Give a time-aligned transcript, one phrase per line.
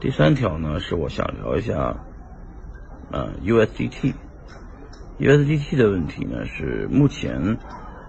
[0.00, 1.96] 第三条呢，是我想聊一下，
[3.10, 4.14] 呃，USDT。
[5.18, 7.58] USDT 的问题呢，是目前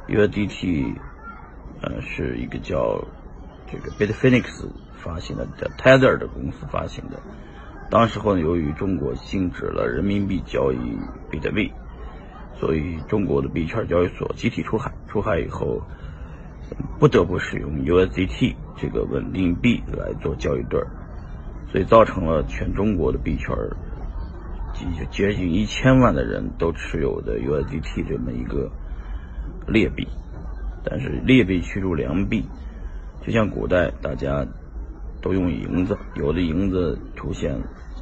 [0.07, 0.93] USDT，
[1.81, 3.03] 呃，是一个叫
[3.71, 4.67] 这个 Bitfinex
[4.97, 7.19] 发行的，叫 Tether 的公司发行的。
[7.89, 10.77] 当时候呢，由于中国禁止了人民币交易
[11.31, 11.71] 比特币，
[12.59, 14.93] 所以中国的币圈交易所集体出海。
[15.07, 15.81] 出海以后，
[16.99, 20.87] 不得不使用 USDT 这个稳定币来做交易对儿。
[21.71, 23.77] 所以造成了全中国的币圈儿，
[24.73, 28.71] 接接近一千万的人都持有的 USDT 这么一个
[29.67, 30.07] 劣币，
[30.83, 32.43] 但是劣币驱逐良币，
[33.21, 34.45] 就像古代大家
[35.21, 37.61] 都用银子，有的银子出现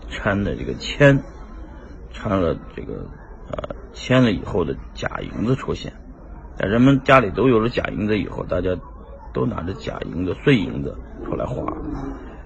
[0.09, 1.21] 掺的这个铅，
[2.13, 3.05] 掺了这个
[3.51, 5.91] 呃铅了以后的假银子出现，
[6.55, 8.77] 在人们家里都有了假银子以后，大家
[9.33, 11.65] 都拿着假银子、碎银子出来花。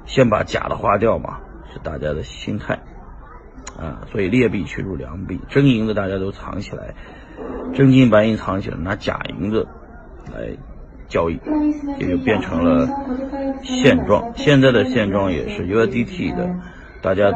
[0.05, 1.39] 先把假的花掉嘛，
[1.73, 2.79] 是大家的心态
[3.79, 6.93] 啊，所以劣币驱逐良币，真银子大家都藏起来，
[7.73, 9.67] 真金白银藏起来，拿假银子
[10.33, 10.57] 来
[11.07, 11.39] 交易，
[11.97, 12.87] 也就变成了
[13.63, 14.33] 现状。
[14.35, 16.49] 现在的现状也是 USDT 的，
[17.01, 17.31] 大家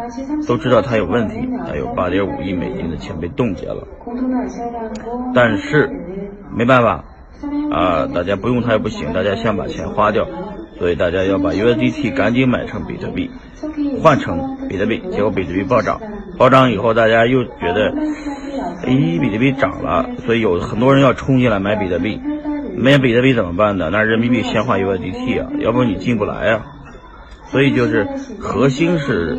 [0.47, 3.87] 都知道它有问题，它有八点五亿美金的钱被冻结了，
[5.33, 5.89] 但是
[6.51, 7.05] 没办法
[7.71, 10.27] 啊，大家不用它也不行，大家先把钱花掉。
[10.77, 13.31] 所以大家要把 USDT 赶紧买成比特币，
[14.01, 16.01] 换成比特币，结果比特币暴涨，
[16.37, 17.93] 暴涨以后大家又觉得，
[18.85, 22.19] 咦，比特币涨了，所以有很多人要冲进来买比特币，
[22.75, 23.89] 买比特币怎么办呢？
[23.91, 26.65] 那人民币先换 USDT 啊，要不然你进不来啊。
[27.47, 28.05] 所以就是
[28.39, 29.37] 核心是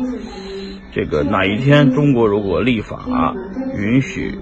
[0.93, 3.35] 这个哪一天中国如果立法
[3.77, 4.39] 允许。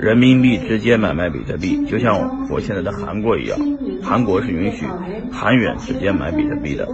[0.00, 3.56] 人民币直接买卖比特币，就像我现在的韩国一样，
[4.02, 4.84] 韩国是允许
[5.32, 6.86] 韩元直接买比特币的，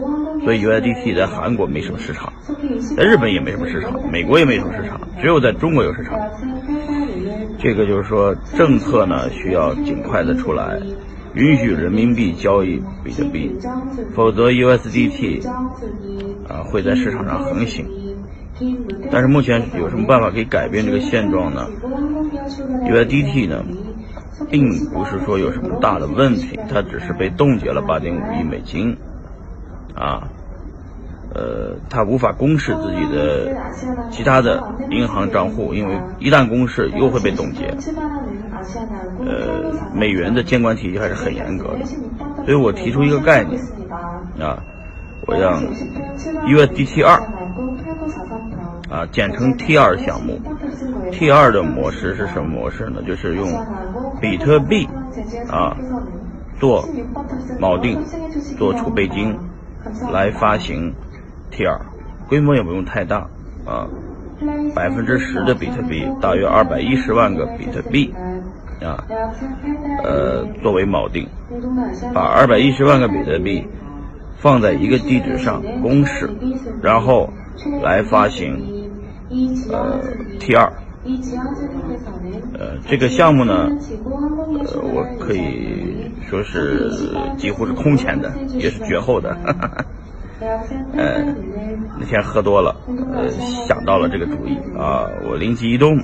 [0.45, 2.31] 所以 USDT 在韩国没什么市场，
[2.97, 6.19] 在日本也没什么市场，美国也没什么市场，只有在中国有市场。
[7.59, 10.79] 这个就是说，政策呢需要尽快的出来，
[11.35, 13.57] 允许人民币交易比特币，
[14.15, 15.49] 否则 USDT
[16.47, 17.87] 啊会在市场上横行。
[19.11, 21.67] 但是目前有什么办法可以改变这个现状呢
[22.61, 23.65] ？USDT 呢，
[24.51, 28.97] 并不是说有什么大的问题，它只是被冻结了八点五亿美金，
[29.95, 30.29] 啊，
[31.35, 33.57] 呃，它无法公示自己的
[34.11, 37.75] 其他的银行账户，因为一旦公示又会被冻结。
[39.25, 41.85] 呃，美元的监管体系还是很严格的，
[42.45, 43.61] 所以我提出一个概念，
[44.41, 44.63] 啊，
[45.27, 45.63] 我让
[46.47, 47.21] USDT 二。
[48.93, 50.39] 啊，简称 T 二项目
[51.11, 53.03] ，T 二的模式是什么模式呢？
[53.07, 53.49] 就是用
[54.21, 54.87] 比特币
[55.49, 55.75] 啊
[56.61, 56.87] 做
[57.59, 57.99] 锚定，
[58.59, 59.35] 做储备金
[60.13, 60.93] 来发行
[61.51, 61.81] T 二，
[62.29, 63.27] 规模也不用太大
[63.65, 63.89] 啊，
[64.75, 68.13] 百分之十的比特币，大约二百一十万个比特币
[68.85, 69.03] 啊，
[70.05, 71.27] 呃，作为锚定，
[72.13, 73.67] 把二百一十万个比特币
[74.37, 76.29] 放在一个地址上公示，
[76.83, 77.31] 然后
[77.83, 78.72] 来发行。
[79.71, 80.01] 呃
[80.39, 80.73] ，T 二，
[82.59, 83.69] 呃，这个项目呢，
[84.73, 86.91] 呃，我可以说是
[87.37, 89.37] 几乎是空前的，也是绝后的。
[90.97, 91.25] 呃，
[91.99, 92.77] 那天喝多了，
[93.15, 93.29] 呃，
[93.67, 95.97] 想到了这个主意啊，我灵机一动，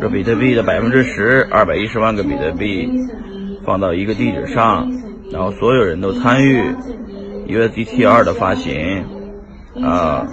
[0.00, 2.90] 说比特币的百分之十，二百一十万个比特币
[3.64, 4.90] 放到一个地址上，
[5.30, 6.74] 然后所有人都参与
[7.46, 9.04] USDT 二的发行
[9.82, 10.26] 啊。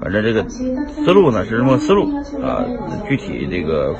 [0.00, 2.64] 反正这个思路呢是什么思路啊？
[3.08, 3.96] 具体这个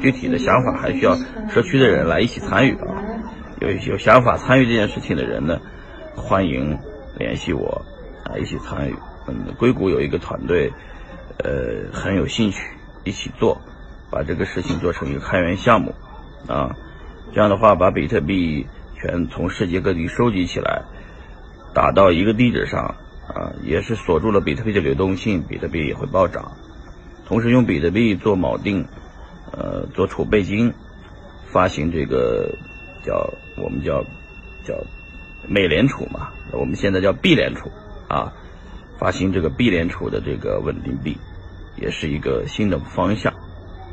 [0.00, 1.16] 具体的想法还需要
[1.48, 2.94] 社区的人来一起参与啊。
[3.60, 5.60] 有有想法参与这件事情的人呢，
[6.14, 6.78] 欢迎
[7.18, 7.82] 联系我
[8.24, 8.94] 啊，一起参与。
[9.28, 10.72] 嗯，硅谷有一个团队，
[11.38, 12.62] 呃，很有兴趣
[13.04, 13.60] 一起做，
[14.10, 15.94] 把这个事情做成一个开源项目
[16.48, 16.76] 啊。
[17.32, 18.66] 这样的话，把比特币
[19.00, 20.82] 全从世界各地收集起来，
[21.72, 22.96] 打到一个地址上。
[23.34, 26.52] 啊，也是锁住了比特币的流动性，比特币也会暴涨。
[27.26, 28.86] 同时用比特币做锚定，
[29.52, 30.72] 呃，做储备金，
[31.46, 32.54] 发行这个
[33.02, 34.04] 叫我们叫
[34.64, 34.74] 叫
[35.48, 37.70] 美联储嘛，我们现在叫币联储
[38.08, 38.32] 啊，
[38.98, 41.16] 发行这个币联储的这个稳定币，
[41.76, 43.32] 也是一个新的方向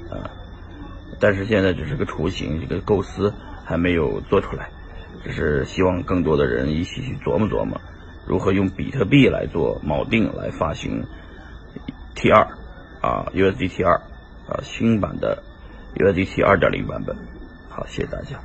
[0.09, 0.29] 啊。
[1.19, 3.33] 但是现在只是个雏形，这个构思
[3.65, 4.69] 还没有做出来，
[5.23, 7.79] 只是希望更多的人一起去琢磨琢磨。
[8.29, 11.03] 如何用比特币来做锚定来发行
[12.13, 12.47] T 二
[13.01, 13.95] 啊 USDT 二
[14.47, 15.41] 啊新版的
[15.95, 17.17] USDT 二点零版本？
[17.69, 18.39] 好，谢谢大家。